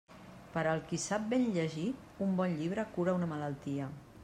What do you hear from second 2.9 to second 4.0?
cura una malaltia.